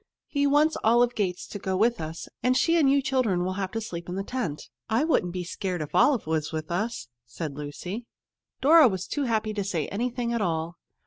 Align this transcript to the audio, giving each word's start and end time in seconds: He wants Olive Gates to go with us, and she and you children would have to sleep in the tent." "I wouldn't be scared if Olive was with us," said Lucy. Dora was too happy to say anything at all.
He 0.25 0.47
wants 0.47 0.77
Olive 0.83 1.13
Gates 1.13 1.45
to 1.45 1.59
go 1.59 1.77
with 1.77 2.01
us, 2.01 2.27
and 2.41 2.57
she 2.57 2.75
and 2.75 2.89
you 2.91 3.03
children 3.03 3.43
would 3.45 3.53
have 3.57 3.69
to 3.73 3.79
sleep 3.81 4.09
in 4.09 4.15
the 4.15 4.23
tent." 4.23 4.67
"I 4.89 5.03
wouldn't 5.03 5.31
be 5.31 5.43
scared 5.43 5.79
if 5.79 5.93
Olive 5.93 6.25
was 6.25 6.51
with 6.51 6.71
us," 6.71 7.07
said 7.27 7.53
Lucy. 7.53 8.07
Dora 8.61 8.87
was 8.87 9.05
too 9.05 9.25
happy 9.25 9.53
to 9.53 9.63
say 9.63 9.85
anything 9.89 10.33
at 10.33 10.41
all. 10.41 10.77